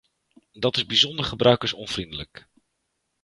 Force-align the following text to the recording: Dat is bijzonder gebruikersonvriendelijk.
Dat 0.51 0.75
is 0.77 0.85
bijzonder 0.85 1.25
gebruikersonvriendelijk. 1.25 2.47